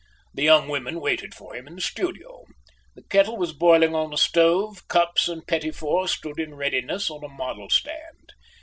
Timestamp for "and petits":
5.29-5.77